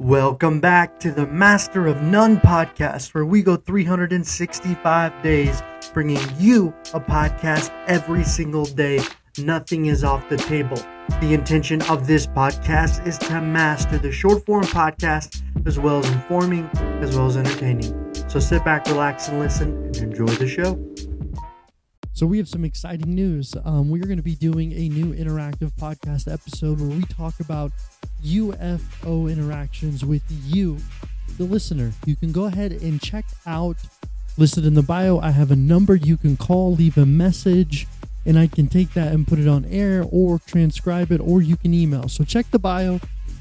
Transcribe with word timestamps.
Welcome 0.00 0.60
back 0.60 0.98
to 1.00 1.12
the 1.12 1.26
Master 1.26 1.86
of 1.86 2.00
None 2.00 2.38
podcast, 2.38 3.12
where 3.12 3.26
we 3.26 3.42
go 3.42 3.56
365 3.56 5.22
days 5.22 5.62
bringing 5.92 6.22
you 6.38 6.68
a 6.94 7.00
podcast 7.00 7.70
every 7.86 8.24
single 8.24 8.64
day. 8.64 9.02
Nothing 9.36 9.86
is 9.86 10.02
off 10.02 10.26
the 10.30 10.38
table. 10.38 10.78
The 11.20 11.34
intention 11.34 11.82
of 11.82 12.06
this 12.06 12.26
podcast 12.26 13.06
is 13.06 13.18
to 13.18 13.42
master 13.42 13.98
the 13.98 14.10
short 14.10 14.46
form 14.46 14.64
podcast 14.64 15.42
as 15.66 15.78
well 15.78 15.98
as 15.98 16.10
informing, 16.10 16.64
as 17.02 17.14
well 17.14 17.26
as 17.26 17.36
entertaining. 17.36 18.14
So 18.30 18.40
sit 18.40 18.64
back, 18.64 18.86
relax, 18.86 19.28
and 19.28 19.38
listen 19.38 19.84
and 19.84 19.96
enjoy 19.98 20.28
the 20.28 20.48
show. 20.48 20.82
So, 22.12 22.26
we 22.26 22.38
have 22.38 22.48
some 22.48 22.66
exciting 22.66 23.14
news. 23.14 23.54
Um, 23.64 23.88
we 23.88 23.98
are 24.02 24.04
going 24.04 24.18
to 24.18 24.22
be 24.22 24.34
doing 24.34 24.72
a 24.72 24.88
new 24.88 25.14
interactive 25.14 25.72
podcast 25.76 26.30
episode 26.30 26.78
where 26.78 26.90
we 26.90 27.02
talk 27.04 27.40
about 27.40 27.72
UFO 28.22 29.30
interactions 29.30 30.04
with 30.04 30.22
you, 30.28 30.78
the 31.38 31.44
listener. 31.44 31.92
You 32.06 32.16
can 32.16 32.32
go 32.32 32.44
ahead 32.44 32.72
and 32.72 33.00
check 33.00 33.24
out, 33.46 33.76
listed 34.36 34.64
in 34.64 34.74
the 34.74 34.82
bio, 34.82 35.18
I 35.18 35.30
have 35.30 35.50
a 35.50 35.56
number 35.56 35.94
you 35.94 36.16
can 36.16 36.36
call, 36.36 36.74
leave 36.74 36.96
a 36.96 37.06
message, 37.06 37.86
and 38.26 38.38
I 38.38 38.46
can 38.46 38.66
take 38.66 38.92
that 38.94 39.12
and 39.12 39.26
put 39.26 39.38
it 39.38 39.48
on 39.48 39.64
air 39.64 40.04
or 40.10 40.38
transcribe 40.46 41.10
it, 41.10 41.20
or 41.20 41.42
you 41.42 41.56
can 41.56 41.72
email. 41.72 42.08
So, 42.08 42.24
check 42.24 42.50
the 42.50 42.58
bio, 42.58 43.00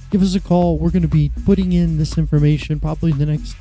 give 0.10 0.22
us 0.22 0.36
a 0.36 0.40
call. 0.40 0.78
We're 0.78 0.92
going 0.92 1.02
to 1.02 1.08
be 1.08 1.32
putting 1.46 1.74
in 1.74 1.98
this 1.98 2.18
information 2.18 2.80
probably 2.80 3.12
in 3.12 3.18
the 3.18 3.26
next 3.26 3.56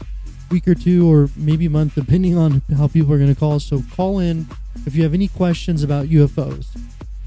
week 0.50 0.66
or 0.66 0.74
two 0.74 1.10
or 1.12 1.28
maybe 1.36 1.68
month, 1.68 1.94
depending 1.94 2.38
on 2.38 2.62
how 2.76 2.88
people 2.88 3.12
are 3.12 3.18
going 3.18 3.34
to 3.34 3.38
call. 3.38 3.60
So, 3.60 3.82
call 3.94 4.18
in 4.18 4.46
if 4.86 4.94
you 4.94 5.02
have 5.02 5.14
any 5.14 5.28
questions 5.28 5.82
about 5.82 6.06
UFOs 6.06 6.66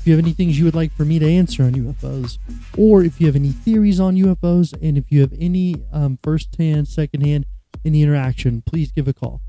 if 0.02 0.08
you 0.08 0.16
have 0.16 0.26
any 0.26 0.34
things 0.34 0.58
you 0.58 0.66
would 0.66 0.74
like 0.74 0.92
for 0.92 1.06
me 1.06 1.20
to 1.20 1.32
answer 1.32 1.62
on 1.62 1.74
UFOs, 1.74 2.40
or 2.76 3.04
if 3.04 3.22
you 3.22 3.28
have 3.28 3.36
any 3.36 3.50
theories 3.50 4.00
on 4.00 4.16
UFOs, 4.16 4.74
and 4.82 4.98
if 4.98 5.12
you 5.12 5.22
have 5.22 5.32
any 5.40 5.76
um, 5.94 6.18
first 6.24 6.56
hand, 6.56 6.88
second 6.88 7.22
hand, 7.22 7.46
any 7.86 8.02
interaction, 8.02 8.64
please 8.64 8.92
give 8.92 9.08
a 9.08 9.14
call. 9.14 9.42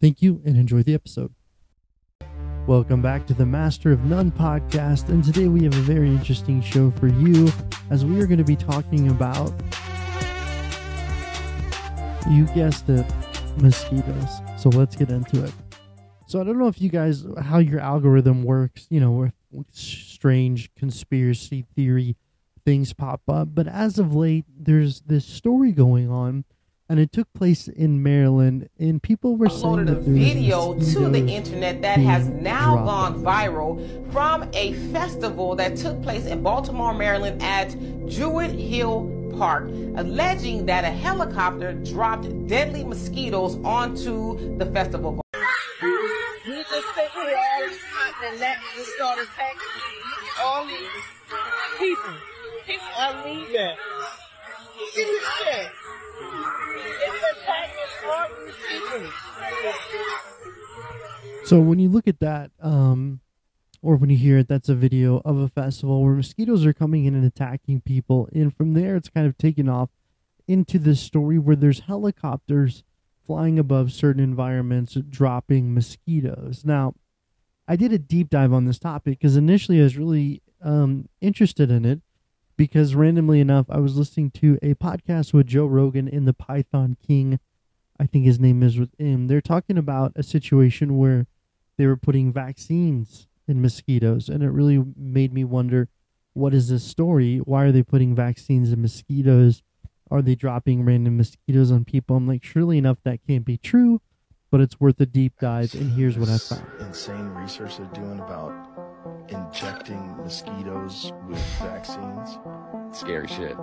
Thank 0.00 0.22
you 0.22 0.40
and 0.46 0.56
enjoy 0.56 0.82
the 0.82 0.94
episode. 0.94 1.34
Welcome 2.66 3.02
back 3.02 3.26
to 3.26 3.34
the 3.34 3.44
Master 3.44 3.92
of 3.92 4.06
None 4.06 4.30
podcast, 4.30 5.10
and 5.10 5.22
today 5.22 5.46
we 5.48 5.62
have 5.64 5.74
a 5.74 5.82
very 5.82 6.08
interesting 6.08 6.62
show 6.62 6.90
for 6.92 7.08
you 7.08 7.52
as 7.90 8.02
we 8.02 8.18
are 8.18 8.26
going 8.26 8.38
to 8.38 8.44
be 8.44 8.56
talking 8.56 9.10
about, 9.10 9.52
you 12.30 12.46
guessed 12.54 12.88
it, 12.88 13.04
mosquitoes. 13.58 14.40
So 14.56 14.70
let's 14.70 14.96
get 14.96 15.10
into 15.10 15.44
it. 15.44 15.52
So 16.28 16.40
I 16.40 16.44
don't 16.44 16.58
know 16.58 16.68
if 16.68 16.80
you 16.80 16.88
guys 16.88 17.26
how 17.42 17.58
your 17.58 17.80
algorithm 17.80 18.42
works, 18.42 18.86
you 18.88 18.98
know, 18.98 19.30
strange 19.70 20.74
conspiracy 20.74 21.66
theory 21.74 22.16
things 22.64 22.92
pop 22.92 23.22
up, 23.28 23.54
but 23.54 23.66
as 23.66 23.98
of 23.98 24.14
late 24.14 24.44
there's 24.56 25.00
this 25.02 25.24
story 25.24 25.72
going 25.72 26.08
on 26.08 26.44
and 26.88 27.00
it 27.00 27.10
took 27.10 27.32
place 27.32 27.68
in 27.68 28.02
Maryland 28.02 28.68
and 28.78 29.02
people 29.02 29.36
were 29.36 29.48
saying 29.48 29.86
that 29.86 29.96
a 29.96 30.00
video 30.00 30.74
to 30.74 31.08
the 31.08 31.26
internet 31.26 31.80
that 31.82 31.98
has 31.98 32.28
now 32.28 32.76
dropped. 32.76 33.22
gone 33.22 33.22
viral 33.22 34.12
from 34.12 34.48
a 34.52 34.74
festival 34.92 35.56
that 35.56 35.76
took 35.76 36.00
place 36.02 36.26
in 36.26 36.42
Baltimore, 36.42 36.94
Maryland 36.94 37.42
at 37.42 37.70
Druid 38.08 38.52
Hill 38.52 39.32
Park, 39.38 39.68
alleging 39.96 40.66
that 40.66 40.84
a 40.84 40.90
helicopter 40.90 41.72
dropped 41.72 42.46
deadly 42.46 42.84
mosquitoes 42.84 43.56
onto 43.64 44.58
the 44.58 44.66
festival 44.66 45.22
just 46.72 46.94
sit 46.94 47.10
here 47.10 47.36
all 47.36 47.68
this 48.32 48.40
time 48.40 48.58
and 48.72 48.78
let 48.78 48.86
start 48.86 49.18
attacking 49.18 49.68
all 50.40 50.66
these 50.66 50.76
people. 51.78 52.14
People 52.66 52.86
are 52.98 53.24
leaving. 53.24 53.76
See 54.92 55.04
this 55.04 55.24
shit. 55.38 55.70
It's 57.04 57.24
attacking 57.32 57.92
all 58.06 58.28
these 58.44 58.54
people. 58.68 59.10
So 61.44 61.60
when 61.60 61.78
you 61.78 61.88
look 61.88 62.08
at 62.08 62.20
that, 62.20 62.50
um, 62.60 63.20
or 63.82 63.96
when 63.96 64.10
you 64.10 64.16
hear 64.16 64.38
it, 64.38 64.48
that's 64.48 64.68
a 64.68 64.74
video 64.74 65.20
of 65.24 65.38
a 65.38 65.48
festival 65.48 66.02
where 66.02 66.14
mosquitoes 66.14 66.64
are 66.64 66.72
coming 66.72 67.04
in 67.04 67.14
and 67.14 67.24
attacking 67.24 67.80
people, 67.80 68.28
and 68.32 68.54
from 68.56 68.74
there 68.74 68.96
it's 68.96 69.08
kind 69.08 69.26
of 69.26 69.36
taken 69.36 69.68
off 69.68 69.90
into 70.46 70.78
this 70.78 71.00
story 71.00 71.38
where 71.38 71.56
there's 71.56 71.80
helicopters 71.80 72.84
flying 73.26 73.58
above 73.58 73.92
certain 73.92 74.22
environments, 74.22 74.94
dropping 74.94 75.74
mosquitoes. 75.74 76.64
Now, 76.64 76.94
I 77.72 77.76
did 77.76 77.94
a 77.94 77.98
deep 77.98 78.28
dive 78.28 78.52
on 78.52 78.66
this 78.66 78.78
topic 78.78 79.18
because 79.18 79.34
initially 79.34 79.80
I 79.80 79.84
was 79.84 79.96
really 79.96 80.42
um, 80.62 81.08
interested 81.22 81.70
in 81.70 81.86
it 81.86 82.02
because 82.58 82.94
randomly 82.94 83.40
enough, 83.40 83.64
I 83.70 83.78
was 83.78 83.96
listening 83.96 84.30
to 84.32 84.58
a 84.60 84.74
podcast 84.74 85.32
with 85.32 85.46
Joe 85.46 85.64
Rogan 85.64 86.06
in 86.06 86.26
the 86.26 86.34
Python 86.34 86.98
King. 87.06 87.40
I 87.98 88.04
think 88.04 88.26
his 88.26 88.38
name 88.38 88.62
is 88.62 88.78
with 88.78 88.90
him. 88.98 89.26
They're 89.26 89.40
talking 89.40 89.78
about 89.78 90.12
a 90.16 90.22
situation 90.22 90.98
where 90.98 91.28
they 91.78 91.86
were 91.86 91.96
putting 91.96 92.30
vaccines 92.30 93.26
in 93.48 93.62
mosquitoes, 93.62 94.28
and 94.28 94.42
it 94.42 94.50
really 94.50 94.84
made 94.94 95.32
me 95.32 95.42
wonder 95.42 95.88
what 96.34 96.52
is 96.52 96.68
this 96.68 96.84
story? 96.84 97.38
Why 97.38 97.64
are 97.64 97.72
they 97.72 97.82
putting 97.82 98.14
vaccines 98.14 98.70
in 98.70 98.82
mosquitoes? 98.82 99.62
Are 100.10 100.20
they 100.20 100.34
dropping 100.34 100.84
random 100.84 101.16
mosquitoes 101.16 101.72
on 101.72 101.86
people? 101.86 102.16
I'm 102.16 102.28
like, 102.28 102.44
surely 102.44 102.76
enough, 102.76 102.98
that 103.04 103.26
can't 103.26 103.46
be 103.46 103.56
true, 103.56 104.02
but 104.52 104.60
it's 104.60 104.78
worth 104.78 105.00
a 105.00 105.06
deep 105.06 105.32
dive. 105.40 105.74
And 105.74 105.90
here's 105.90 106.16
what 106.16 106.28
I 106.28 106.36
found 106.36 106.62
insane 106.78 107.28
research 107.30 107.78
they're 107.78 107.86
doing 107.86 108.20
about 108.20 108.52
injecting 109.28 110.16
mosquitoes 110.18 111.12
with 111.26 111.42
vaccines. 111.58 112.38
Scary 112.94 113.26
shit. 113.26 113.56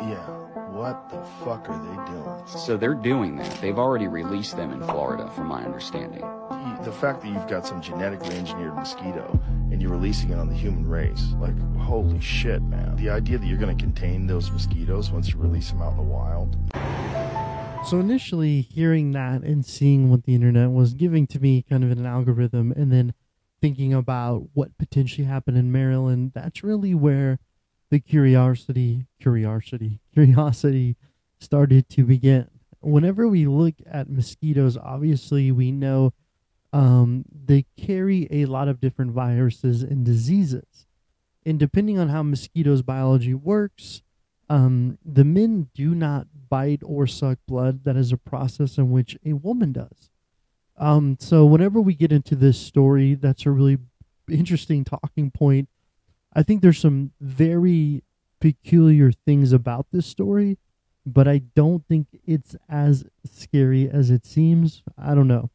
Yeah. 0.00 0.26
What 0.70 1.10
the 1.10 1.22
fuck 1.44 1.68
are 1.68 1.78
they 1.78 2.12
doing? 2.12 2.46
So 2.46 2.76
they're 2.76 2.94
doing 2.94 3.36
that. 3.36 3.60
They've 3.60 3.78
already 3.78 4.08
released 4.08 4.56
them 4.56 4.72
in 4.72 4.80
Florida, 4.80 5.30
from 5.34 5.46
my 5.46 5.62
understanding 5.62 6.24
the 6.84 6.92
fact 6.92 7.22
that 7.22 7.28
you've 7.28 7.48
got 7.48 7.66
some 7.66 7.82
genetically 7.82 8.36
engineered 8.36 8.74
mosquito 8.74 9.38
and 9.70 9.82
you're 9.82 9.90
releasing 9.90 10.30
it 10.30 10.38
on 10.38 10.48
the 10.48 10.54
human 10.54 10.88
race, 10.88 11.32
like, 11.38 11.58
holy 11.76 12.20
shit, 12.20 12.62
man. 12.62 12.96
The 12.96 13.10
idea 13.10 13.38
that 13.38 13.46
you're 13.46 13.58
going 13.58 13.76
to 13.76 13.82
contain 13.82 14.26
those 14.26 14.50
mosquitoes 14.50 15.10
once 15.10 15.32
you 15.32 15.38
release 15.38 15.70
them 15.70 15.82
out 15.82 15.92
in 15.92 15.96
the 15.98 16.02
wild. 16.02 16.56
So 17.84 18.00
initially, 18.00 18.60
hearing 18.60 19.12
that 19.12 19.42
and 19.42 19.64
seeing 19.64 20.10
what 20.10 20.24
the 20.24 20.34
internet 20.34 20.70
was 20.70 20.92
giving 20.92 21.26
to 21.28 21.40
me, 21.40 21.62
kind 21.62 21.82
of 21.82 21.90
an 21.90 22.04
algorithm, 22.04 22.72
and 22.72 22.92
then 22.92 23.14
thinking 23.62 23.94
about 23.94 24.50
what 24.52 24.76
potentially 24.76 25.26
happened 25.26 25.56
in 25.56 25.72
Maryland, 25.72 26.32
that's 26.34 26.62
really 26.62 26.94
where 26.94 27.38
the 27.90 27.98
curiosity, 27.98 29.06
curiosity, 29.20 30.00
curiosity 30.12 30.96
started 31.38 31.88
to 31.88 32.04
begin. 32.04 32.48
Whenever 32.80 33.26
we 33.26 33.46
look 33.46 33.74
at 33.86 34.10
mosquitoes, 34.10 34.76
obviously 34.76 35.50
we 35.50 35.72
know 35.72 36.12
um, 36.72 37.24
they 37.32 37.64
carry 37.76 38.28
a 38.30 38.44
lot 38.44 38.68
of 38.68 38.80
different 38.80 39.12
viruses 39.12 39.82
and 39.82 40.04
diseases. 40.04 40.86
And 41.46 41.58
depending 41.58 41.98
on 41.98 42.10
how 42.10 42.22
mosquitoes' 42.22 42.82
biology 42.82 43.32
works, 43.32 44.02
um, 44.48 44.98
the 45.04 45.24
men 45.24 45.68
do 45.74 45.94
not 45.94 46.26
bite 46.48 46.80
or 46.84 47.06
suck 47.06 47.38
blood. 47.46 47.84
That 47.84 47.96
is 47.96 48.12
a 48.12 48.16
process 48.16 48.78
in 48.78 48.90
which 48.90 49.16
a 49.24 49.34
woman 49.34 49.72
does. 49.72 50.10
Um, 50.76 51.16
so 51.20 51.44
whenever 51.44 51.80
we 51.80 51.94
get 51.94 52.12
into 52.12 52.36
this 52.36 52.58
story, 52.58 53.14
that's 53.14 53.46
a 53.46 53.50
really 53.50 53.78
interesting 54.30 54.84
talking 54.84 55.30
point. 55.30 55.68
I 56.32 56.42
think 56.42 56.62
there's 56.62 56.78
some 56.78 57.12
very 57.20 58.04
peculiar 58.40 59.10
things 59.10 59.52
about 59.52 59.86
this 59.92 60.06
story, 60.06 60.58
but 61.04 61.26
I 61.26 61.38
don't 61.38 61.86
think 61.86 62.06
it's 62.24 62.54
as 62.68 63.04
scary 63.24 63.88
as 63.90 64.10
it 64.10 64.24
seems. 64.24 64.82
I 64.96 65.14
don't 65.14 65.28
know. 65.28 65.50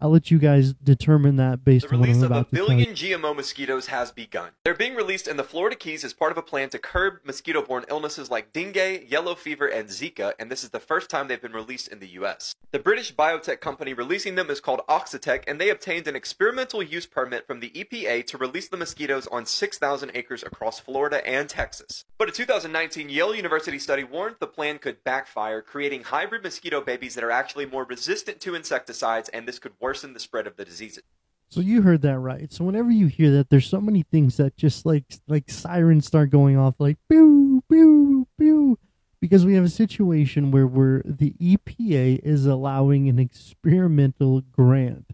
I'll 0.00 0.10
let 0.10 0.30
you 0.30 0.38
guys 0.38 0.74
determine 0.74 1.36
that 1.36 1.64
based 1.64 1.88
the 1.88 1.94
on 1.96 2.00
what 2.00 2.08
I'm 2.08 2.22
about 2.22 2.50
to 2.50 2.54
The 2.54 2.62
release 2.62 2.84
of 2.84 2.92
a 2.92 2.94
billion 2.94 3.20
GMO 3.20 3.34
mosquitoes 3.34 3.88
has 3.88 4.12
begun. 4.12 4.50
They're 4.64 4.74
being 4.74 4.94
released 4.94 5.26
in 5.26 5.36
the 5.36 5.42
Florida 5.42 5.74
Keys 5.74 6.04
as 6.04 6.12
part 6.12 6.30
of 6.30 6.38
a 6.38 6.42
plan 6.42 6.70
to 6.70 6.78
curb 6.78 7.14
mosquito-borne 7.24 7.84
illnesses 7.88 8.30
like 8.30 8.52
dengue, 8.52 9.10
yellow 9.10 9.34
fever, 9.34 9.66
and 9.66 9.88
Zika, 9.88 10.34
and 10.38 10.52
this 10.52 10.62
is 10.62 10.70
the 10.70 10.78
first 10.78 11.10
time 11.10 11.26
they've 11.26 11.42
been 11.42 11.52
released 11.52 11.88
in 11.88 11.98
the 11.98 12.06
U.S. 12.10 12.54
The 12.70 12.78
British 12.78 13.12
biotech 13.12 13.60
company 13.60 13.92
releasing 13.92 14.36
them 14.36 14.50
is 14.50 14.60
called 14.60 14.82
Oxitec, 14.88 15.42
and 15.48 15.60
they 15.60 15.70
obtained 15.70 16.06
an 16.06 16.14
experimental 16.14 16.80
use 16.80 17.06
permit 17.06 17.46
from 17.48 17.58
the 17.58 17.70
EPA 17.70 18.24
to 18.26 18.38
release 18.38 18.68
the 18.68 18.76
mosquitoes 18.76 19.26
on 19.26 19.46
6,000 19.46 20.12
acres 20.14 20.44
across 20.44 20.78
Florida 20.78 21.26
and 21.26 21.48
Texas. 21.48 22.04
But 22.18 22.28
a 22.28 22.32
2019 22.32 23.08
Yale 23.08 23.34
University 23.34 23.80
study 23.80 24.04
warned 24.04 24.36
the 24.38 24.46
plan 24.46 24.78
could 24.78 25.02
backfire, 25.02 25.60
creating 25.60 26.04
hybrid 26.04 26.44
mosquito 26.44 26.80
babies 26.80 27.16
that 27.16 27.24
are 27.24 27.32
actually 27.32 27.66
more 27.66 27.84
resistant 27.84 28.40
to 28.42 28.54
insecticides, 28.54 29.28
and 29.30 29.48
this 29.48 29.58
could 29.58 29.72
worsen 29.80 29.87
the 29.94 30.20
spread 30.20 30.46
of 30.46 30.56
the 30.56 30.64
diseases. 30.64 31.02
So 31.50 31.60
you 31.60 31.82
heard 31.82 32.02
that 32.02 32.18
right. 32.18 32.52
So 32.52 32.64
whenever 32.64 32.90
you 32.90 33.06
hear 33.06 33.30
that, 33.32 33.48
there's 33.48 33.66
so 33.66 33.80
many 33.80 34.02
things 34.02 34.36
that 34.36 34.56
just 34.56 34.84
like 34.84 35.04
like 35.26 35.50
sirens 35.50 36.06
start 36.06 36.30
going 36.30 36.58
off, 36.58 36.74
like 36.78 36.98
pew 37.08 37.62
pew 37.70 38.28
pew, 38.38 38.78
because 39.20 39.46
we 39.46 39.54
have 39.54 39.64
a 39.64 39.70
situation 39.70 40.50
where 40.50 40.66
we're 40.66 41.02
the 41.04 41.34
EPA 41.40 42.20
is 42.22 42.44
allowing 42.44 43.08
an 43.08 43.18
experimental 43.18 44.42
grant 44.42 45.12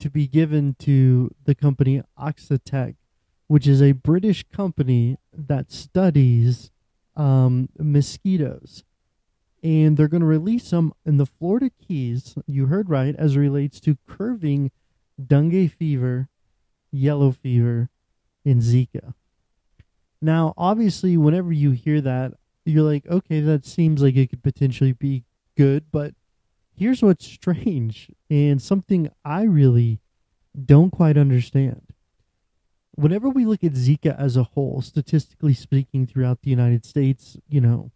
to 0.00 0.10
be 0.10 0.26
given 0.26 0.76
to 0.80 1.30
the 1.44 1.54
company 1.54 2.02
Oxitec, 2.18 2.96
which 3.46 3.66
is 3.66 3.80
a 3.80 3.92
British 3.92 4.44
company 4.52 5.16
that 5.32 5.72
studies 5.72 6.70
um, 7.16 7.70
mosquitoes. 7.78 8.84
And 9.62 9.96
they're 9.96 10.08
going 10.08 10.22
to 10.22 10.26
release 10.26 10.70
them 10.70 10.92
in 11.04 11.16
the 11.16 11.26
Florida 11.26 11.70
Keys. 11.70 12.36
You 12.46 12.66
heard 12.66 12.88
right, 12.88 13.14
as 13.16 13.36
it 13.36 13.40
relates 13.40 13.80
to 13.80 13.98
curving 14.06 14.70
dengue 15.24 15.70
fever, 15.72 16.28
yellow 16.90 17.32
fever, 17.32 17.90
and 18.44 18.62
Zika. 18.62 19.14
Now, 20.22 20.54
obviously, 20.56 21.16
whenever 21.16 21.52
you 21.52 21.70
hear 21.70 22.00
that, 22.00 22.34
you're 22.64 22.82
like, 22.82 23.06
okay, 23.06 23.40
that 23.40 23.64
seems 23.66 24.02
like 24.02 24.16
it 24.16 24.30
could 24.30 24.42
potentially 24.42 24.92
be 24.92 25.24
good, 25.56 25.86
but 25.90 26.14
here's 26.74 27.02
what's 27.02 27.26
strange 27.26 28.10
and 28.28 28.60
something 28.60 29.10
I 29.24 29.42
really 29.42 30.00
don't 30.66 30.90
quite 30.90 31.16
understand. 31.16 31.82
Whenever 32.94 33.28
we 33.28 33.46
look 33.46 33.64
at 33.64 33.72
Zika 33.72 34.18
as 34.18 34.36
a 34.36 34.42
whole, 34.42 34.82
statistically 34.82 35.54
speaking, 35.54 36.06
throughout 36.06 36.42
the 36.42 36.50
United 36.50 36.84
States, 36.84 37.36
you 37.48 37.60
know, 37.60 37.90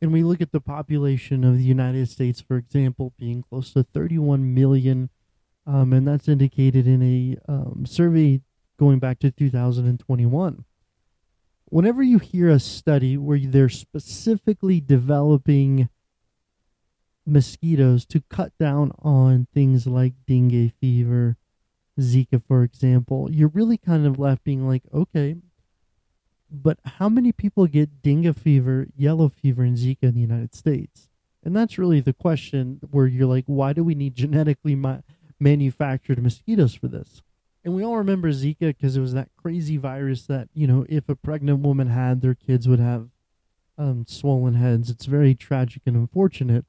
and 0.00 0.12
we 0.12 0.22
look 0.22 0.40
at 0.40 0.52
the 0.52 0.60
population 0.60 1.44
of 1.44 1.56
the 1.56 1.64
United 1.64 2.08
States, 2.08 2.40
for 2.40 2.56
example, 2.56 3.12
being 3.18 3.42
close 3.42 3.72
to 3.72 3.82
31 3.82 4.54
million, 4.54 5.10
um, 5.66 5.92
and 5.92 6.06
that's 6.06 6.28
indicated 6.28 6.86
in 6.86 7.02
a 7.02 7.36
um, 7.50 7.84
survey 7.86 8.40
going 8.78 8.98
back 8.98 9.18
to 9.18 9.30
2021. 9.30 10.64
Whenever 11.66 12.02
you 12.02 12.18
hear 12.18 12.48
a 12.48 12.60
study 12.60 13.16
where 13.16 13.38
they're 13.38 13.68
specifically 13.68 14.80
developing 14.80 15.88
mosquitoes 17.26 18.06
to 18.06 18.22
cut 18.30 18.56
down 18.58 18.92
on 19.00 19.46
things 19.52 19.86
like 19.86 20.14
dengue 20.26 20.72
fever, 20.80 21.36
Zika, 22.00 22.42
for 22.46 22.62
example, 22.62 23.28
you're 23.30 23.48
really 23.48 23.76
kind 23.76 24.06
of 24.06 24.18
left 24.18 24.44
being 24.44 24.66
like, 24.66 24.84
okay, 24.94 25.36
but 26.50 26.78
how 26.84 27.08
many 27.08 27.32
people 27.32 27.66
get 27.66 28.02
dengue 28.02 28.36
fever, 28.36 28.86
yellow 28.96 29.28
fever, 29.28 29.62
and 29.62 29.76
Zika 29.76 30.04
in 30.04 30.14
the 30.14 30.20
United 30.20 30.54
States? 30.54 31.08
And 31.44 31.54
that's 31.54 31.78
really 31.78 32.00
the 32.00 32.12
question 32.12 32.80
where 32.90 33.06
you're 33.06 33.26
like, 33.26 33.44
why 33.46 33.72
do 33.72 33.84
we 33.84 33.94
need 33.94 34.14
genetically 34.14 34.74
ma- 34.74 35.00
manufactured 35.38 36.22
mosquitoes 36.22 36.74
for 36.74 36.88
this? 36.88 37.22
And 37.64 37.74
we 37.74 37.84
all 37.84 37.96
remember 37.96 38.30
Zika 38.30 38.68
because 38.68 38.96
it 38.96 39.00
was 39.00 39.14
that 39.14 39.28
crazy 39.36 39.76
virus 39.76 40.26
that, 40.26 40.48
you 40.54 40.66
know, 40.66 40.86
if 40.88 41.08
a 41.08 41.14
pregnant 41.14 41.60
woman 41.60 41.88
had, 41.88 42.20
their 42.20 42.34
kids 42.34 42.68
would 42.68 42.80
have 42.80 43.08
um, 43.76 44.04
swollen 44.08 44.54
heads. 44.54 44.90
It's 44.90 45.06
very 45.06 45.34
tragic 45.34 45.82
and 45.86 45.96
unfortunate. 45.96 46.64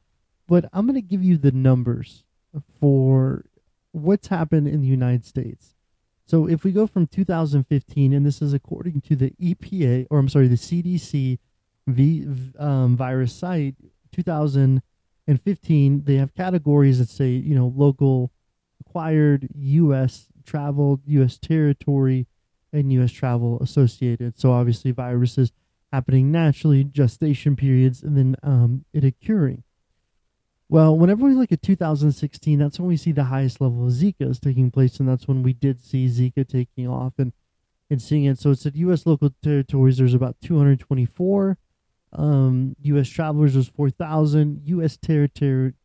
But 0.47 0.65
I'm 0.73 0.85
going 0.85 0.95
to 0.95 1.01
give 1.01 1.23
you 1.23 1.37
the 1.37 1.51
numbers 1.51 2.23
for 2.79 3.45
what's 3.91 4.27
happened 4.27 4.67
in 4.67 4.81
the 4.81 4.87
United 4.87 5.25
States. 5.25 5.75
So 6.29 6.47
if 6.47 6.63
we 6.63 6.71
go 6.71 6.85
from 6.85 7.07
2015, 7.07 8.13
and 8.13 8.23
this 8.23 8.39
is 8.39 8.53
according 8.53 9.01
to 9.01 9.15
the 9.15 9.31
EPA, 9.41 10.05
or 10.11 10.19
I'm 10.19 10.29
sorry, 10.29 10.47
the 10.47 10.55
CDC 10.55 11.39
v, 11.87 12.27
um, 12.59 12.95
virus 12.95 13.33
site, 13.33 13.73
2015, 14.11 16.03
they 16.03 16.15
have 16.17 16.35
categories 16.35 16.99
that 16.99 17.09
say, 17.09 17.29
you 17.29 17.55
know, 17.55 17.73
local 17.75 18.31
acquired, 18.79 19.47
U.S. 19.55 20.27
traveled, 20.45 21.01
U.S. 21.07 21.39
territory, 21.39 22.27
and 22.71 22.93
U.S. 22.93 23.11
travel 23.11 23.57
associated. 23.59 24.39
So 24.39 24.51
obviously, 24.51 24.91
viruses 24.91 25.51
happening 25.91 26.31
naturally, 26.31 26.83
gestation 26.83 27.55
periods, 27.55 28.03
and 28.03 28.15
then 28.15 28.35
um, 28.43 28.85
it 28.93 29.03
occurring. 29.03 29.63
Well, 30.71 30.95
whenever 30.95 31.25
we 31.25 31.33
look 31.33 31.51
at 31.51 31.63
2016, 31.63 32.59
that's 32.59 32.79
when 32.79 32.87
we 32.87 32.95
see 32.95 33.11
the 33.11 33.23
highest 33.23 33.59
level 33.59 33.87
of 33.87 33.91
Zika 33.91 34.29
is 34.29 34.39
taking 34.39 34.69
place, 34.69 34.99
and 34.99 35.09
that's 35.09 35.27
when 35.27 35.41
we 35.41 35.51
did 35.51 35.83
see 35.83 36.05
Zika 36.07 36.47
taking 36.47 36.87
off 36.87 37.13
and, 37.17 37.33
and 37.89 37.99
seeing 37.99 38.25
it. 38.25 38.37
So 38.37 38.51
it 38.51 38.59
said 38.59 38.75
U.S. 38.75 39.07
local 39.07 39.31
territories, 39.41 39.97
there's 39.97 40.13
about 40.13 40.35
224. 40.43 41.57
Um, 42.13 42.75
U.S. 42.83 43.09
travelers 43.09 43.55
was 43.55 43.67
4,000. 43.67 44.61
U.S. 44.65 44.99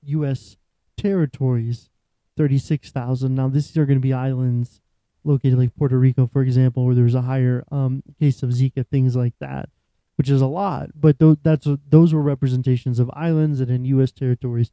U.S. 0.03 0.57
territories, 0.99 1.89
36,000. 2.37 3.35
Now, 3.35 3.49
these 3.49 3.75
are 3.79 3.87
going 3.87 3.99
to 3.99 4.03
be 4.03 4.13
islands 4.13 4.83
located 5.25 5.57
like 5.57 5.75
Puerto 5.77 5.99
Rico, 5.99 6.27
for 6.27 6.43
example, 6.43 6.85
where 6.85 6.95
there's 6.95 7.15
a 7.15 7.23
higher 7.23 7.65
um, 7.73 8.03
case 8.21 8.43
of 8.43 8.51
Zika, 8.51 8.87
things 8.87 9.17
like 9.17 9.33
that 9.41 9.71
which 10.17 10.31
is 10.31 10.41
a 10.41 10.47
lot. 10.47 10.91
But 10.95 11.19
th- 11.19 11.39
that's 11.43 11.67
those 11.89 12.15
were 12.15 12.23
representations 12.23 12.99
of 12.99 13.11
islands 13.15 13.61
and 13.61 13.71
in 13.71 13.85
U.S. 13.87 14.13
territories, 14.13 14.73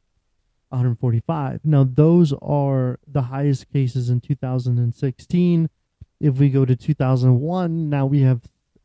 145. 0.68 1.60
Now 1.64 1.84
those 1.84 2.32
are 2.40 2.98
the 3.06 3.22
highest 3.22 3.72
cases 3.72 4.08
in 4.08 4.20
2016. 4.20 5.70
If 6.20 6.38
we 6.38 6.50
go 6.50 6.64
to 6.64 6.76
2001, 6.76 7.90
now 7.90 8.06
we 8.06 8.20
have 8.20 8.42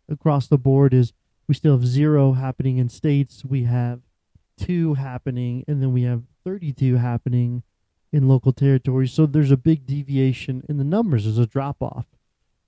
across 0.09 0.47
the 0.47 0.57
board 0.57 0.93
is 0.93 1.13
we 1.47 1.53
still 1.53 1.73
have 1.73 1.85
zero 1.85 2.33
happening 2.33 2.77
in 2.77 2.89
states. 2.89 3.43
We 3.45 3.63
have 3.63 4.01
two 4.57 4.95
happening, 4.95 5.63
and 5.67 5.81
then 5.81 5.93
we 5.93 6.03
have 6.03 6.23
32 6.43 6.97
happening 6.97 7.63
in 8.11 8.27
local 8.27 8.51
territories. 8.51 9.13
So 9.13 9.25
there's 9.25 9.51
a 9.51 9.57
big 9.57 9.85
deviation 9.85 10.63
in 10.67 10.77
the 10.77 10.83
numbers. 10.83 11.23
There's 11.23 11.37
a 11.37 11.45
drop 11.45 11.77
off. 11.81 12.05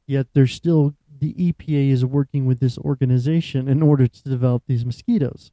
Yet 0.10 0.26
there's 0.34 0.56
still 0.56 0.96
the 1.20 1.36
EPA 1.36 1.92
is 1.92 2.04
working 2.04 2.48
with 2.48 2.60
this 2.60 2.80
organization 2.80 3.68
in 3.68 3.84
order 3.84 4.08
to 4.08 4.24
develop 4.24 4.64
these 4.66 4.84
mosquitoes. 4.84 5.52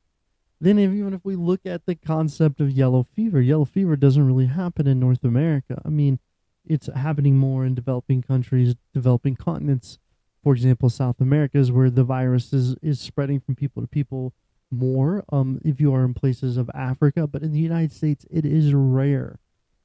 Then, 0.58 0.78
if, 0.78 0.92
even 0.92 1.12
if 1.12 1.22
we 1.26 1.36
look 1.36 1.66
at 1.66 1.84
the 1.84 1.94
concept 1.94 2.58
of 2.62 2.70
yellow 2.70 3.02
fever, 3.02 3.42
yellow 3.42 3.66
fever 3.66 3.96
doesn't 3.96 4.26
really 4.26 4.46
happen 4.46 4.86
in 4.86 4.98
North 4.98 5.24
America. 5.24 5.82
I 5.84 5.90
mean, 5.90 6.20
it's 6.66 6.86
happening 6.86 7.36
more 7.36 7.66
in 7.66 7.74
developing 7.74 8.22
countries, 8.22 8.76
developing 8.94 9.36
continents. 9.36 9.98
For 10.42 10.54
example, 10.54 10.88
South 10.88 11.20
America 11.20 11.58
is 11.58 11.70
where 11.70 11.90
the 11.90 12.02
virus 12.02 12.54
is, 12.54 12.76
is 12.80 12.98
spreading 12.98 13.40
from 13.40 13.56
people 13.56 13.82
to 13.82 13.88
people 13.88 14.32
more. 14.70 15.22
Um, 15.30 15.60
if 15.66 15.82
you 15.82 15.92
are 15.92 16.02
in 16.06 16.14
places 16.14 16.56
of 16.56 16.70
Africa, 16.74 17.26
but 17.26 17.42
in 17.42 17.52
the 17.52 17.60
United 17.60 17.92
States, 17.92 18.24
it 18.30 18.46
is 18.46 18.72
rare, 18.72 19.38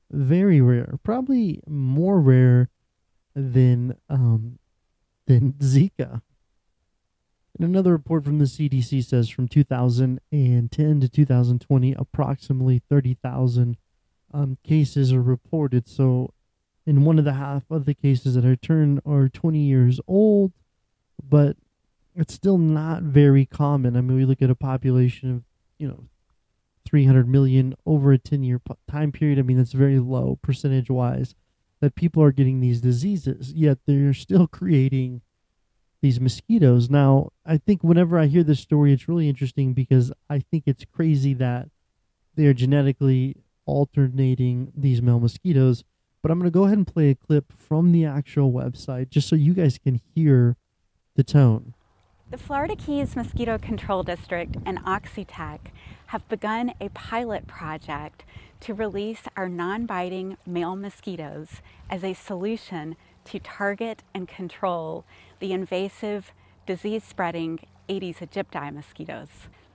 very 0.09 0.61
rare, 0.61 0.97
probably 1.03 1.61
more 1.67 2.21
rare 2.21 2.69
than 3.35 3.97
um, 4.09 4.59
than 5.31 5.53
Zika. 5.53 6.21
And 7.57 7.69
another 7.69 7.91
report 7.91 8.23
from 8.23 8.39
the 8.39 8.45
CDC 8.45 9.03
says 9.03 9.29
from 9.29 9.47
2010 9.47 10.99
to 10.99 11.09
2020, 11.09 11.95
approximately 11.97 12.81
30,000 12.89 13.77
um, 14.33 14.57
cases 14.63 15.11
are 15.11 15.21
reported. 15.21 15.87
So, 15.87 16.33
in 16.85 17.03
one 17.03 17.19
of 17.19 17.25
the 17.25 17.33
half 17.33 17.63
of 17.69 17.85
the 17.85 17.93
cases 17.93 18.35
that 18.35 18.45
are 18.45 18.55
turned 18.55 19.01
are 19.05 19.29
20 19.29 19.59
years 19.59 19.99
old, 20.07 20.51
but 21.21 21.55
it's 22.15 22.33
still 22.33 22.57
not 22.57 23.03
very 23.03 23.45
common. 23.45 23.95
I 23.95 24.01
mean, 24.01 24.17
we 24.17 24.25
look 24.25 24.41
at 24.41 24.49
a 24.49 24.55
population 24.55 25.31
of, 25.31 25.43
you 25.77 25.87
know, 25.87 26.05
300 26.87 27.27
million 27.27 27.75
over 27.85 28.11
a 28.11 28.17
10 28.17 28.43
year 28.43 28.59
time 28.89 29.11
period. 29.11 29.37
I 29.37 29.43
mean, 29.43 29.57
that's 29.57 29.73
very 29.73 29.99
low 29.99 30.39
percentage 30.41 30.89
wise 30.89 31.35
that 31.81 31.95
people 31.95 32.23
are 32.23 32.31
getting 32.31 32.61
these 32.61 32.79
diseases, 32.79 33.51
yet 33.53 33.79
they're 33.85 34.13
still 34.13 34.47
creating 34.47 35.21
these 36.01 36.19
mosquitoes. 36.19 36.89
Now, 36.89 37.31
I 37.45 37.57
think 37.57 37.83
whenever 37.83 38.17
I 38.17 38.27
hear 38.27 38.43
this 38.43 38.59
story, 38.59 38.93
it's 38.93 39.07
really 39.07 39.27
interesting 39.27 39.73
because 39.73 40.11
I 40.29 40.39
think 40.39 40.63
it's 40.65 40.85
crazy 40.85 41.33
that 41.35 41.69
they 42.35 42.45
are 42.45 42.53
genetically 42.53 43.35
alternating 43.65 44.71
these 44.75 45.01
male 45.01 45.19
mosquitoes. 45.19 45.83
But 46.21 46.31
I'm 46.31 46.39
going 46.39 46.49
to 46.49 46.53
go 46.53 46.65
ahead 46.65 46.77
and 46.77 46.87
play 46.87 47.09
a 47.09 47.15
clip 47.15 47.51
from 47.51 47.91
the 47.91 48.05
actual 48.05 48.51
website 48.51 49.09
just 49.09 49.27
so 49.27 49.35
you 49.35 49.53
guys 49.53 49.77
can 49.77 49.99
hear 50.13 50.55
the 51.15 51.23
tone. 51.23 51.73
The 52.29 52.37
Florida 52.37 52.75
Keys 52.75 53.15
Mosquito 53.15 53.57
Control 53.57 54.03
District 54.03 54.55
and 54.65 54.79
Oxitec 54.85 55.59
have 56.07 56.27
begun 56.29 56.73
a 56.79 56.89
pilot 56.89 57.47
project 57.47 58.23
to 58.61 58.73
release 58.73 59.23
our 59.35 59.49
non 59.49 59.85
biting 59.85 60.37
male 60.45 60.75
mosquitoes 60.75 61.61
as 61.89 62.03
a 62.03 62.13
solution 62.13 62.95
to 63.25 63.39
target 63.39 64.03
and 64.13 64.27
control 64.27 65.03
the 65.39 65.51
invasive, 65.51 66.31
disease 66.65 67.03
spreading 67.03 67.59
Aedes 67.89 68.17
aegypti 68.17 68.73
mosquitoes. 68.73 69.29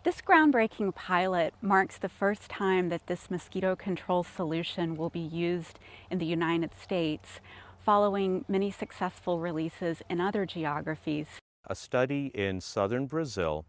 This 0.05 0.21
groundbreaking 0.21 0.95
pilot 0.95 1.53
marks 1.61 1.99
the 1.99 2.09
first 2.09 2.49
time 2.49 2.89
that 2.91 3.09
this 3.09 3.29
mosquito 3.29 3.75
control 3.75 4.23
solution 4.23 4.97
will 4.97 5.11
be 5.11 5.19
used 5.19 5.81
in 6.11 6.19
the 6.19 6.27
United 6.27 6.71
States, 6.81 7.41
following 7.85 8.45
many 8.49 8.71
successful 8.71 9.41
releases 9.41 10.03
in 10.09 10.21
other 10.21 10.47
geographies. 10.47 11.27
A 11.69 11.75
study 11.75 12.31
in 12.35 12.61
southern 12.61 13.07
Brazil, 13.07 13.65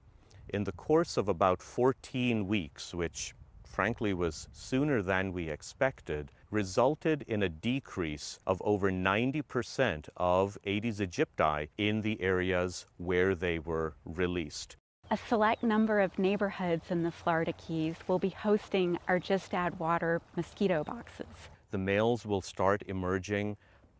in 0.48 0.64
the 0.64 0.72
course 0.72 1.18
of 1.18 1.28
about 1.28 1.64
14 1.64 2.46
weeks, 2.46 2.94
which 2.94 3.34
frankly 3.78 4.12
was 4.12 4.48
sooner 4.52 5.04
than 5.04 5.32
we 5.32 5.50
expected, 5.50 6.32
resulted 6.50 7.24
in 7.28 7.44
a 7.44 7.48
decrease 7.48 8.40
of 8.48 8.60
over 8.66 8.92
90% 8.92 10.10
of 10.18 10.58
Aedes 10.66 11.00
aegypti 11.00 11.68
in 11.78 12.02
the 12.02 12.20
areas 12.20 12.88
where 12.98 13.36
they 13.36 13.60
were 13.60 13.94
released. 14.04 14.78
A 15.12 15.16
select 15.16 15.62
number 15.62 16.00
of 16.00 16.18
neighborhoods 16.18 16.90
in 16.90 17.04
the 17.04 17.12
Florida 17.12 17.54
Keys 17.54 17.98
will 18.08 18.18
be 18.18 18.30
hosting 18.30 18.98
our 19.08 19.20
Just 19.20 19.54
Add 19.54 19.78
Water 19.78 20.24
mosquito 20.36 20.84
boxes. 20.84 21.28
The 21.70 21.78
males 21.78 22.26
will 22.26 22.42
start 22.42 22.82
emerging 22.88 23.58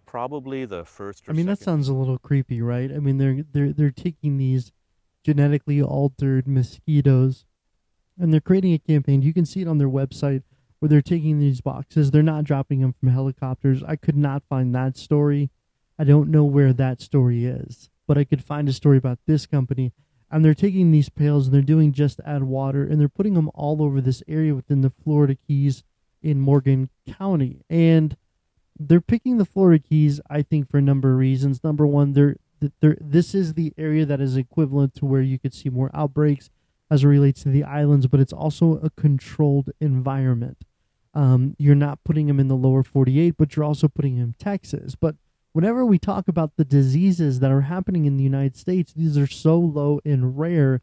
probably 0.08 0.66
the 0.66 0.86
first 0.86 1.26
I 1.28 1.34
mean 1.34 1.46
that 1.46 1.60
sounds 1.60 1.88
a 1.88 1.94
little 1.94 2.18
creepy, 2.18 2.64
right? 2.64 2.92
I 2.92 2.98
mean 2.98 3.20
they're 3.20 3.44
they're 3.52 3.74
they're 3.74 3.92
taking 3.92 4.38
these 4.40 4.72
genetically 5.24 5.84
altered 5.84 6.48
mosquitoes 6.48 7.46
and 8.20 8.34
they're 8.34 8.42
creating 8.42 8.74
a 8.74 8.80
campaign. 8.80 9.22
You 9.22 9.34
can 9.34 9.46
see 9.46 9.62
it 9.62 9.68
on 9.68 9.78
their 9.78 9.90
website 9.90 10.44
where 10.80 10.90
they're 10.90 11.02
taking 11.02 11.40
these 11.40 11.62
boxes. 11.62 12.12
They're 12.12 12.24
not 12.24 12.44
dropping 12.44 12.82
them 12.82 12.94
from 12.94 13.10
helicopters. 13.10 13.84
I 13.84 13.96
could 13.96 14.18
not 14.18 14.44
find 14.50 14.74
that 14.76 14.98
story. 14.98 15.50
I 15.98 16.04
don't 16.04 16.30
know 16.30 16.44
where 16.44 16.74
that 16.74 17.02
story 17.02 17.46
is, 17.46 17.90
but 18.08 18.18
I 18.18 18.24
could 18.24 18.44
find 18.44 18.70
a 18.70 18.74
story 18.74 18.98
about 18.98 19.20
this 19.26 19.46
company. 19.46 19.94
And 20.30 20.44
they're 20.44 20.54
taking 20.54 20.92
these 20.92 21.10
pails 21.10 21.48
and 21.48 21.56
they're 21.56 21.62
doing 21.62 21.94
just 21.94 22.20
add 22.26 22.44
water 22.44 22.84
and 22.84 23.00
they're 23.00 23.08
putting 23.08 23.34
them 23.34 23.50
all 23.54 23.82
over 23.82 24.02
this 24.02 24.22
area 24.28 24.54
within 24.54 24.82
the 24.82 24.92
Florida 25.04 25.36
Keys 25.36 25.84
in 26.22 26.40
Morgan 26.40 26.90
County. 27.08 27.62
And 27.70 28.18
they're 28.78 29.02
picking 29.02 29.38
the 29.38 29.46
Florida 29.46 29.82
Keys, 29.82 30.20
I 30.30 30.42
think, 30.42 30.70
for 30.70 30.78
a 30.78 30.82
number 30.82 31.14
of 31.14 31.18
reasons. 31.18 31.64
Number 31.64 31.88
one, 31.88 32.14
they're, 32.14 32.36
they're 32.82 32.98
this 33.00 33.34
is 33.34 33.54
the 33.54 33.74
area 33.78 34.06
that 34.06 34.20
is 34.20 34.36
equivalent 34.36 34.94
to 34.96 35.06
where 35.06 35.22
you 35.22 35.40
could 35.40 35.54
see 35.54 35.70
more 35.70 35.90
outbreaks 35.94 36.50
as 36.90 37.04
it 37.04 37.08
relates 37.08 37.44
to 37.44 37.50
the 37.50 37.64
islands, 37.64 38.08
but 38.08 38.20
it's 38.20 38.34
also 38.34 38.80
a 38.80 38.90
controlled 38.92 39.72
environment. 39.80 40.64
Um, 41.14 41.56
you're 41.58 41.76
not 41.76 42.04
putting 42.04 42.28
them 42.28 42.40
in 42.40 42.48
the 42.48 42.56
lower 42.56 42.84
48, 42.84 43.36
but 43.38 43.56
you're 43.56 43.66
also 43.66 43.88
putting 43.88 44.16
them 44.16 44.24
in 44.24 44.36
Texas. 44.38 44.96
But 44.96 45.16
whenever 45.52 45.86
we 45.86 45.98
talk 45.98 46.28
about 46.28 46.56
the 46.56 46.66
diseases 46.66 47.40
that 47.40 47.52
are 47.52 47.62
happening 47.62 48.06
in 48.06 48.18
the 48.18 48.24
United 48.24 48.56
States, 48.56 48.94
these 48.94 49.18
are 49.18 49.28
so 49.28 49.58
low 49.58 50.00
and 50.06 50.38
rare. 50.38 50.82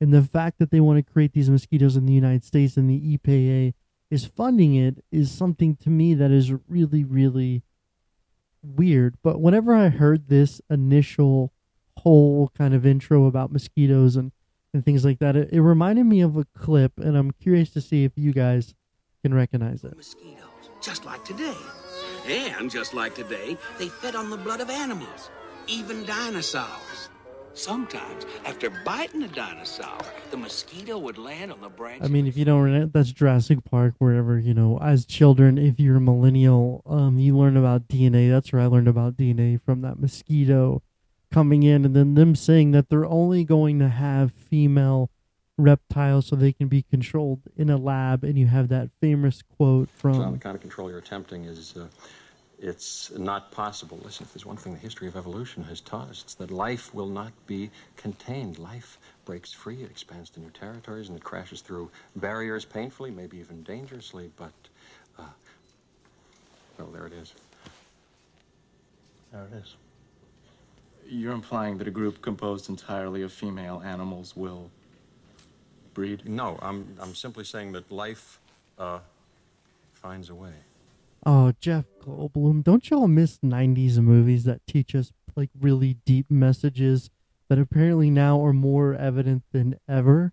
And 0.00 0.12
the 0.12 0.22
fact 0.22 0.58
that 0.58 0.70
they 0.70 0.80
want 0.80 1.04
to 1.04 1.12
create 1.12 1.34
these 1.34 1.50
mosquitoes 1.50 1.96
in 1.96 2.06
the 2.06 2.12
United 2.12 2.44
States 2.44 2.76
and 2.76 2.88
the 2.88 3.18
EPA 3.18 3.74
is 4.10 4.24
funding 4.24 4.74
it 4.74 5.04
is 5.12 5.30
something 5.30 5.76
to 5.76 5.90
me 5.90 6.14
that 6.14 6.30
is 6.30 6.52
really, 6.68 7.04
really 7.04 7.62
weird. 8.62 9.16
But 9.22 9.40
whenever 9.40 9.74
I 9.74 9.88
heard 9.88 10.28
this 10.28 10.60
initial 10.70 11.52
whole 11.98 12.50
kind 12.56 12.74
of 12.74 12.86
intro 12.86 13.26
about 13.26 13.52
mosquitoes 13.52 14.16
and 14.16 14.32
and 14.74 14.84
things 14.84 15.04
like 15.04 15.20
that. 15.20 15.36
It, 15.36 15.50
it 15.52 15.62
reminded 15.62 16.04
me 16.04 16.20
of 16.20 16.36
a 16.36 16.44
clip, 16.56 16.92
and 16.98 17.16
I'm 17.16 17.30
curious 17.30 17.70
to 17.70 17.80
see 17.80 18.04
if 18.04 18.12
you 18.16 18.32
guys 18.32 18.74
can 19.22 19.32
recognize 19.32 19.84
it. 19.84 19.96
Mosquitoes, 19.96 20.68
just 20.82 21.06
like 21.06 21.24
today. 21.24 21.56
And 22.28 22.70
just 22.70 22.92
like 22.92 23.14
today, 23.14 23.56
they 23.78 23.88
fed 23.88 24.16
on 24.16 24.30
the 24.30 24.36
blood 24.36 24.60
of 24.60 24.68
animals, 24.68 25.30
even 25.66 26.04
dinosaurs. 26.04 27.08
Sometimes, 27.56 28.26
after 28.44 28.68
biting 28.84 29.22
a 29.22 29.28
dinosaur, 29.28 29.98
the 30.32 30.36
mosquito 30.36 30.98
would 30.98 31.18
land 31.18 31.52
on 31.52 31.60
the 31.60 31.68
branch. 31.68 32.02
I 32.02 32.08
mean, 32.08 32.26
if 32.26 32.36
you 32.36 32.44
don't, 32.44 32.92
that's 32.92 33.12
Jurassic 33.12 33.62
Park. 33.64 33.94
Wherever 33.98 34.40
you 34.40 34.54
know, 34.54 34.78
as 34.82 35.06
children, 35.06 35.56
if 35.56 35.78
you're 35.78 35.98
a 35.98 36.00
millennial, 36.00 36.82
um, 36.84 37.20
you 37.20 37.38
learn 37.38 37.56
about 37.56 37.86
DNA. 37.86 38.28
That's 38.28 38.52
where 38.52 38.60
I 38.60 38.66
learned 38.66 38.88
about 38.88 39.16
DNA 39.16 39.60
from 39.60 39.82
that 39.82 40.00
mosquito 40.00 40.82
coming 41.34 41.64
in 41.64 41.84
and 41.84 41.96
then 41.96 42.14
them 42.14 42.36
saying 42.36 42.70
that 42.70 42.88
they're 42.88 43.04
only 43.04 43.42
going 43.42 43.80
to 43.80 43.88
have 43.88 44.32
female 44.32 45.10
reptiles 45.58 46.26
so 46.26 46.36
they 46.36 46.52
can 46.52 46.68
be 46.68 46.82
controlled 46.82 47.40
in 47.56 47.68
a 47.68 47.76
lab. 47.76 48.22
And 48.22 48.38
you 48.38 48.46
have 48.46 48.68
that 48.68 48.90
famous 49.00 49.42
quote 49.42 49.90
from 49.90 50.14
so 50.14 50.30
the 50.30 50.38
kind 50.38 50.54
of 50.54 50.60
control 50.60 50.88
you're 50.88 51.00
attempting 51.00 51.44
is 51.44 51.76
uh, 51.76 51.86
it's 52.60 53.10
not 53.18 53.50
possible. 53.50 53.98
Listen 54.04 54.24
if 54.24 54.32
there's 54.32 54.46
one 54.46 54.56
thing 54.56 54.74
the 54.74 54.78
history 54.78 55.08
of 55.08 55.16
evolution 55.16 55.64
has 55.64 55.80
taught 55.80 56.08
us 56.08 56.22
it's 56.22 56.34
that 56.34 56.52
life 56.52 56.94
will 56.94 57.08
not 57.08 57.32
be 57.48 57.70
contained. 57.96 58.60
Life 58.60 58.98
breaks 59.24 59.52
free 59.52 59.82
it 59.82 59.90
expands 59.90 60.30
to 60.30 60.40
new 60.40 60.50
territories 60.50 61.08
and 61.08 61.18
it 61.18 61.24
crashes 61.24 61.62
through 61.62 61.90
barriers 62.14 62.64
painfully 62.64 63.10
maybe 63.10 63.38
even 63.38 63.62
dangerously 63.64 64.30
but 64.36 64.52
uh, 65.18 65.22
well 66.78 66.88
there 66.92 67.06
it 67.06 67.12
is. 67.12 67.34
There 69.32 69.48
it 69.50 69.56
is 69.56 69.74
you're 71.06 71.32
implying 71.32 71.78
that 71.78 71.88
a 71.88 71.90
group 71.90 72.22
composed 72.22 72.68
entirely 72.68 73.22
of 73.22 73.32
female 73.32 73.82
animals 73.84 74.36
will 74.36 74.70
breed? 75.92 76.28
No, 76.28 76.58
I'm, 76.62 76.96
I'm 77.00 77.14
simply 77.14 77.44
saying 77.44 77.72
that 77.72 77.90
life 77.90 78.38
uh, 78.78 79.00
finds 79.94 80.30
a 80.30 80.34
way. 80.34 80.52
Oh, 81.26 81.52
Jeff 81.58 81.84
Goldblum, 82.04 82.62
don't 82.62 82.90
y'all 82.90 83.08
miss 83.08 83.38
90s 83.38 83.96
movies 83.98 84.44
that 84.44 84.66
teach 84.66 84.94
us 84.94 85.12
like 85.36 85.50
really 85.58 85.96
deep 86.04 86.30
messages 86.30 87.10
that 87.48 87.58
apparently 87.58 88.10
now 88.10 88.44
are 88.44 88.52
more 88.52 88.94
evident 88.94 89.42
than 89.52 89.78
ever? 89.88 90.32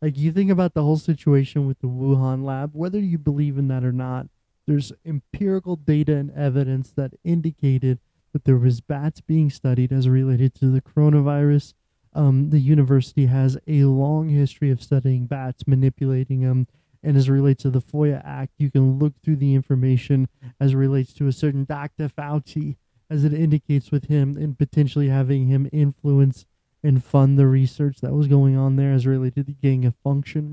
Like, 0.00 0.16
you 0.16 0.30
think 0.30 0.50
about 0.50 0.74
the 0.74 0.82
whole 0.84 0.96
situation 0.96 1.66
with 1.66 1.80
the 1.80 1.88
Wuhan 1.88 2.44
lab, 2.44 2.70
whether 2.72 3.00
you 3.00 3.18
believe 3.18 3.58
in 3.58 3.66
that 3.68 3.82
or 3.82 3.90
not, 3.90 4.28
there's 4.66 4.92
empirical 5.04 5.74
data 5.74 6.14
and 6.14 6.30
evidence 6.32 6.92
that 6.92 7.14
indicated 7.24 7.98
that 8.38 8.44
there 8.44 8.56
was 8.56 8.80
bats 8.80 9.20
being 9.20 9.50
studied 9.50 9.92
as 9.92 10.08
related 10.08 10.54
to 10.54 10.66
the 10.70 10.80
coronavirus. 10.80 11.74
Um, 12.14 12.50
the 12.50 12.60
university 12.60 13.26
has 13.26 13.58
a 13.66 13.82
long 13.82 14.28
history 14.28 14.70
of 14.70 14.80
studying 14.80 15.26
bats, 15.26 15.66
manipulating 15.66 16.42
them, 16.42 16.68
and 17.02 17.16
as 17.16 17.28
relates 17.28 17.64
to 17.64 17.70
the 17.70 17.80
FOIA 17.80 18.22
Act, 18.24 18.52
you 18.58 18.70
can 18.70 19.00
look 19.00 19.14
through 19.24 19.36
the 19.36 19.54
information 19.54 20.28
as 20.60 20.76
relates 20.76 21.12
to 21.14 21.26
a 21.26 21.32
certain 21.32 21.64
Dr. 21.64 22.08
Fauci, 22.08 22.76
as 23.10 23.24
it 23.24 23.34
indicates 23.34 23.90
with 23.90 24.04
him, 24.04 24.36
and 24.36 24.56
potentially 24.56 25.08
having 25.08 25.48
him 25.48 25.68
influence 25.72 26.46
and 26.84 27.02
fund 27.02 27.36
the 27.36 27.48
research 27.48 27.98
that 28.02 28.12
was 28.12 28.28
going 28.28 28.56
on 28.56 28.76
there 28.76 28.92
as 28.92 29.04
related 29.04 29.34
to 29.34 29.42
the 29.42 29.58
gain 29.60 29.84
of 29.84 29.96
function 30.04 30.48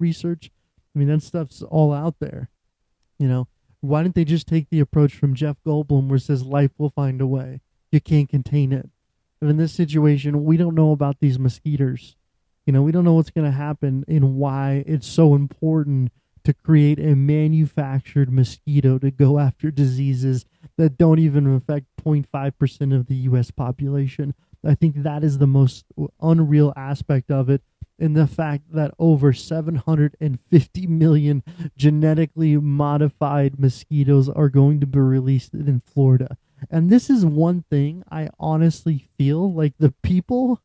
research. 0.00 0.50
I 0.94 0.98
mean, 0.98 1.08
that 1.08 1.22
stuff's 1.22 1.62
all 1.62 1.92
out 1.92 2.16
there, 2.18 2.50
you 3.20 3.28
know. 3.28 3.46
Why 3.84 4.02
didn't 4.02 4.14
they 4.14 4.24
just 4.24 4.46
take 4.46 4.70
the 4.70 4.80
approach 4.80 5.14
from 5.14 5.34
Jeff 5.34 5.56
Goldblum 5.66 6.08
where 6.08 6.16
it 6.16 6.20
says 6.20 6.42
life 6.42 6.70
will 6.78 6.88
find 6.88 7.20
a 7.20 7.26
way? 7.26 7.60
You 7.92 8.00
can't 8.00 8.30
contain 8.30 8.72
it. 8.72 8.88
And 9.42 9.50
in 9.50 9.58
this 9.58 9.74
situation, 9.74 10.44
we 10.44 10.56
don't 10.56 10.74
know 10.74 10.92
about 10.92 11.20
these 11.20 11.38
mosquitoes. 11.38 12.16
You 12.64 12.72
know, 12.72 12.82
we 12.82 12.92
don't 12.92 13.04
know 13.04 13.12
what's 13.12 13.28
going 13.28 13.44
to 13.44 13.56
happen 13.56 14.02
and 14.08 14.36
why 14.36 14.84
it's 14.86 15.06
so 15.06 15.34
important 15.34 16.12
to 16.44 16.54
create 16.54 16.98
a 16.98 17.14
manufactured 17.14 18.32
mosquito 18.32 18.98
to 18.98 19.10
go 19.10 19.38
after 19.38 19.70
diseases 19.70 20.46
that 20.78 20.96
don't 20.96 21.18
even 21.18 21.54
affect 21.54 21.86
0.5% 22.02 22.96
of 22.96 23.06
the 23.06 23.14
U.S. 23.16 23.50
population. 23.50 24.34
I 24.66 24.74
think 24.74 25.02
that 25.02 25.22
is 25.22 25.36
the 25.36 25.46
most 25.46 25.84
unreal 26.22 26.72
aspect 26.74 27.30
of 27.30 27.50
it 27.50 27.62
in 27.98 28.14
the 28.14 28.26
fact 28.26 28.72
that 28.72 28.92
over 28.98 29.32
750 29.32 30.86
million 30.86 31.42
genetically 31.76 32.56
modified 32.56 33.58
mosquitoes 33.58 34.28
are 34.28 34.48
going 34.48 34.80
to 34.80 34.86
be 34.86 34.98
released 34.98 35.54
in 35.54 35.80
Florida. 35.80 36.36
And 36.70 36.90
this 36.90 37.10
is 37.10 37.24
one 37.24 37.64
thing 37.70 38.04
I 38.10 38.30
honestly 38.38 39.08
feel 39.18 39.52
like 39.52 39.74
the 39.78 39.94
people 40.02 40.60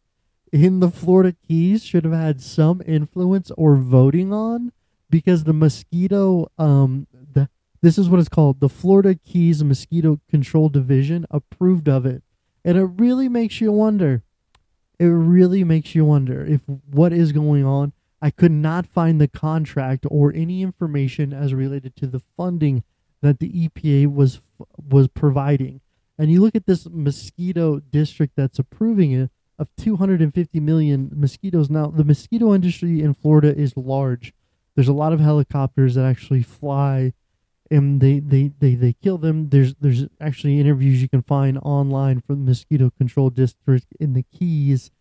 in 0.52 0.80
the 0.80 0.90
Florida 0.90 1.36
Keys 1.48 1.84
should 1.84 2.06
have 2.06 2.14
had 2.14 2.42
some 2.42 2.82
influence 2.86 3.52
or 3.52 3.76
voting 3.76 4.34
on 4.34 4.72
because 5.10 5.44
the 5.44 5.54
mosquito 5.54 6.52
um 6.58 7.08
the 7.34 7.50
this 7.82 7.98
is 7.98 8.10
what 8.10 8.20
it's 8.20 8.30
called 8.30 8.60
the 8.60 8.70
Florida 8.70 9.16
Keys 9.16 9.64
Mosquito 9.64 10.20
Control 10.30 10.68
Division 10.70 11.26
approved 11.32 11.88
of 11.88 12.06
it. 12.06 12.24
And 12.66 12.78
it 12.78 12.84
really 12.84 13.30
makes 13.30 13.62
you 13.62 13.72
wonder 13.72 14.24
it 15.00 15.06
really 15.06 15.64
makes 15.64 15.96
you 15.96 16.06
wonder 16.06 16.46
if 16.46 16.62
what 16.92 17.14
is 17.14 17.32
going 17.32 17.66
on. 17.66 17.94
I 18.22 18.32
could 18.32 18.52
not 18.52 18.86
find 18.86 19.20
the 19.20 19.30
contract 19.30 20.06
or 20.10 20.34
any 20.34 20.62
information 20.62 21.34
as 21.34 21.54
related 21.54 21.96
to 21.98 22.08
the 22.08 22.22
funding 22.36 22.84
that 23.22 23.40
the 23.40 23.50
EPA 23.50 24.14
was 24.14 24.42
was 24.78 25.08
providing. 25.08 25.80
And 26.18 26.30
you 26.30 26.42
look 26.42 26.56
at 26.56 26.66
this 26.66 26.86
mosquito 26.92 27.80
district 27.80 28.34
that's 28.36 28.60
approving 28.60 29.14
it 29.14 29.32
of 29.58 29.70
250 29.78 30.60
million 30.60 31.12
mosquitoes. 31.14 31.70
Now, 31.70 31.88
the 31.88 32.04
mosquito 32.04 32.54
industry 32.54 33.02
in 33.02 33.14
Florida 33.14 33.56
is 33.58 33.78
large. 33.78 34.34
There's 34.76 34.90
a 34.90 34.94
lot 34.94 35.14
of 35.14 35.22
helicopters 35.22 35.96
that 35.96 36.06
actually 36.06 36.44
fly 36.44 37.14
and 37.72 38.02
they, 38.02 38.20
they, 38.20 38.52
they, 38.60 38.76
they 38.76 38.94
kill 38.94 39.18
them. 39.18 39.50
There's 39.50 39.76
there's 39.76 40.06
actually 40.20 40.60
interviews 40.60 41.02
you 41.02 41.10
can 41.10 41.22
find 41.22 41.58
online 41.60 42.22
from 42.22 42.46
the 42.46 42.52
mosquito 42.52 42.92
control 42.98 43.30
district 43.30 43.88
in 44.00 44.14
the 44.14 44.24
Keys. 44.24 44.92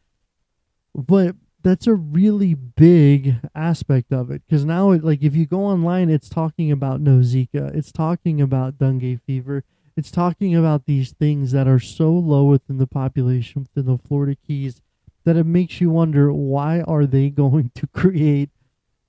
But 0.94 1.36
that's 1.62 1.86
a 1.86 1.94
really 1.94 2.54
big 2.54 3.36
aspect 3.54 4.12
of 4.12 4.30
it 4.30 4.42
because 4.46 4.64
now 4.64 4.92
it, 4.92 5.04
like 5.04 5.22
if 5.22 5.34
you 5.34 5.44
go 5.44 5.64
online 5.64 6.08
it's 6.08 6.28
talking 6.28 6.70
about 6.70 7.00
no 7.00 7.18
zika 7.18 7.74
it's 7.74 7.92
talking 7.92 8.40
about 8.40 8.78
dengue 8.78 9.20
fever. 9.26 9.64
It's 9.96 10.12
talking 10.12 10.54
about 10.54 10.86
these 10.86 11.10
things 11.10 11.50
that 11.50 11.66
are 11.66 11.80
so 11.80 12.12
low 12.12 12.44
within 12.44 12.78
the 12.78 12.86
population 12.86 13.62
within 13.62 13.92
the 13.92 13.98
florida 13.98 14.36
keys 14.46 14.80
that 15.24 15.36
it 15.36 15.44
makes 15.44 15.80
you 15.80 15.90
wonder 15.90 16.32
why 16.32 16.80
are 16.82 17.04
they 17.04 17.30
going 17.42 17.70
to 17.74 17.86
create 17.88 18.50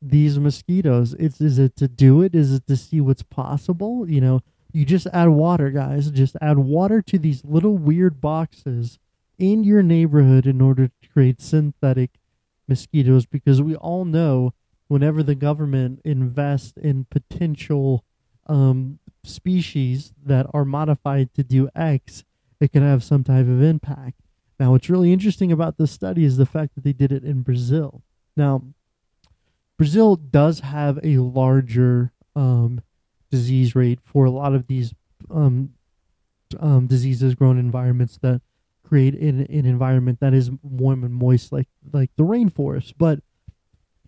these 0.01 0.39
mosquitoes 0.39 1.13
it's 1.19 1.41
is 1.41 1.59
it 1.59 1.75
to 1.75 1.87
do 1.87 2.21
it 2.21 2.33
is 2.33 2.53
it 2.53 2.65
to 2.67 2.77
see 2.77 3.01
what's 3.01 3.23
possible 3.23 4.09
you 4.09 4.21
know 4.21 4.41
you 4.71 4.85
just 4.85 5.07
add 5.11 5.27
water 5.27 5.69
guys 5.69 6.09
just 6.11 6.37
add 6.41 6.57
water 6.57 7.01
to 7.01 7.17
these 7.17 7.43
little 7.43 7.77
weird 7.77 8.21
boxes 8.21 8.97
in 9.37 9.63
your 9.63 9.83
neighborhood 9.83 10.45
in 10.45 10.61
order 10.61 10.87
to 10.87 11.09
create 11.09 11.41
synthetic 11.41 12.11
mosquitoes 12.67 13.25
because 13.25 13.61
we 13.61 13.75
all 13.75 14.05
know 14.05 14.53
whenever 14.87 15.23
the 15.23 15.35
government 15.35 16.01
invests 16.03 16.73
in 16.77 17.05
potential 17.09 18.03
um, 18.47 18.99
species 19.23 20.13
that 20.25 20.45
are 20.53 20.65
modified 20.65 21.33
to 21.33 21.43
do 21.43 21.69
X, 21.75 22.23
it 22.59 22.71
can 22.71 22.83
have 22.83 23.03
some 23.03 23.23
type 23.23 23.47
of 23.47 23.61
impact. 23.61 24.21
Now, 24.59 24.71
what's 24.71 24.89
really 24.89 25.13
interesting 25.13 25.51
about 25.51 25.77
this 25.77 25.91
study 25.91 26.25
is 26.25 26.35
the 26.35 26.45
fact 26.45 26.75
that 26.75 26.83
they 26.83 26.91
did 26.91 27.11
it 27.11 27.23
in 27.23 27.43
Brazil. 27.43 28.01
Now, 28.35 28.63
Brazil 29.79 30.17
does 30.17 30.59
have 30.59 30.99
a 31.03 31.19
larger 31.19 32.11
um, 32.35 32.81
disease 33.31 33.75
rate 33.75 33.99
for 34.03 34.25
a 34.25 34.29
lot 34.29 34.53
of 34.53 34.67
these 34.67 34.93
um, 35.31 35.69
um, 36.59 36.85
diseases 36.85 37.33
grown 37.33 37.57
environments 37.57 38.19
that 38.21 38.41
create 38.83 39.15
an, 39.15 39.39
an 39.39 39.65
environment 39.65 40.19
that 40.19 40.33
is 40.33 40.51
warm 40.61 41.05
and 41.05 41.13
moist, 41.13 41.53
like 41.53 41.69
like 41.93 42.11
the 42.17 42.25
rainforest. 42.25 42.95
But 42.97 43.21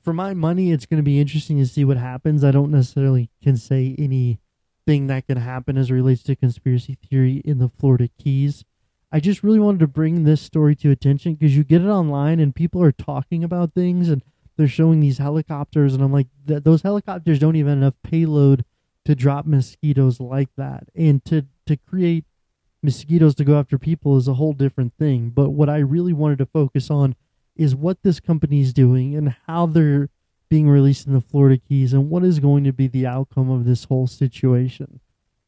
for 0.03 0.11
my 0.11 0.33
money, 0.33 0.73
it's 0.73 0.85
going 0.85 0.97
to 0.97 1.03
be 1.03 1.21
interesting 1.21 1.57
to 1.59 1.65
see 1.65 1.85
what 1.85 1.95
happens. 1.95 2.43
I 2.43 2.51
don't 2.51 2.71
necessarily 2.71 3.29
can 3.41 3.55
say 3.55 3.95
anything 3.97 5.07
that 5.07 5.25
can 5.25 5.37
happen 5.37 5.77
as 5.77 5.89
it 5.89 5.93
relates 5.93 6.23
to 6.23 6.35
conspiracy 6.35 6.97
theory 7.09 7.41
in 7.45 7.59
the 7.59 7.69
Florida 7.69 8.09
Keys. 8.21 8.65
I 9.09 9.21
just 9.21 9.41
really 9.41 9.59
wanted 9.59 9.79
to 9.79 9.87
bring 9.87 10.25
this 10.25 10.41
story 10.41 10.75
to 10.77 10.91
attention 10.91 11.35
because 11.35 11.55
you 11.55 11.63
get 11.63 11.81
it 11.81 11.87
online 11.87 12.41
and 12.41 12.53
people 12.53 12.83
are 12.83 12.91
talking 12.91 13.41
about 13.41 13.71
things 13.71 14.09
and 14.09 14.21
they're 14.61 14.67
showing 14.67 14.99
these 14.99 15.17
helicopters 15.17 15.95
and 15.95 16.03
I'm 16.03 16.13
like, 16.13 16.27
those 16.45 16.83
helicopters 16.83 17.39
don't 17.39 17.55
even 17.55 17.69
have 17.69 17.77
enough 17.79 17.95
payload 18.03 18.63
to 19.05 19.15
drop 19.15 19.47
mosquitoes 19.47 20.19
like 20.19 20.49
that 20.55 20.83
and 20.95 21.25
to 21.25 21.47
to 21.65 21.77
create 21.77 22.25
mosquitoes 22.83 23.33
to 23.33 23.43
go 23.43 23.57
after 23.57 23.79
people 23.79 24.17
is 24.17 24.27
a 24.27 24.35
whole 24.35 24.53
different 24.53 24.93
thing. 24.99 25.29
But 25.29 25.49
what 25.49 25.67
I 25.67 25.79
really 25.79 26.13
wanted 26.13 26.37
to 26.37 26.45
focus 26.45 26.91
on 26.91 27.15
is 27.55 27.75
what 27.75 28.03
this 28.03 28.19
company 28.19 28.61
is 28.61 28.71
doing 28.71 29.15
and 29.15 29.35
how 29.47 29.65
they're 29.65 30.09
being 30.47 30.69
released 30.69 31.07
in 31.07 31.13
the 31.13 31.21
Florida 31.21 31.57
Keys 31.57 31.91
and 31.91 32.11
what 32.11 32.23
is 32.23 32.37
going 32.37 32.63
to 32.65 32.71
be 32.71 32.85
the 32.85 33.07
outcome 33.07 33.49
of 33.49 33.65
this 33.65 33.85
whole 33.85 34.05
situation. 34.05 34.99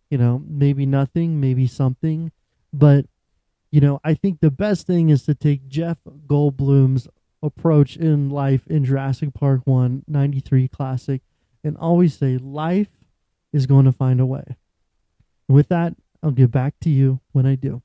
You 0.10 0.18
know, 0.18 0.42
maybe 0.48 0.88
nothing, 0.88 1.40
maybe 1.40 1.68
something, 1.68 2.32
but 2.72 3.06
you 3.70 3.80
know, 3.80 4.00
I 4.04 4.16
think 4.16 4.40
the 4.40 4.50
best 4.50 4.88
thing 4.88 5.10
is 5.10 5.22
to 5.26 5.36
take 5.36 5.68
Jeff 5.68 6.00
Goldblum's 6.26 7.08
approach 7.44 7.98
in 7.98 8.30
life 8.30 8.66
in 8.68 8.86
Jurassic 8.86 9.34
Park 9.34 9.62
1 9.66 10.06
93 10.08 10.68
classic 10.70 11.22
and 11.64 11.78
always 11.78 12.18
say 12.18 12.38
life 12.38 12.90
is 13.52 13.68
going 13.68 13.86
to 13.86 13.92
find 13.92 14.20
a 14.20 14.26
way. 14.26 14.58
With 15.48 15.68
that, 15.68 15.96
I'll 16.24 16.32
get 16.32 16.52
back 16.52 16.80
to 16.82 16.90
you 16.90 17.20
when 17.34 17.46
I 17.46 17.56
do. 17.56 17.84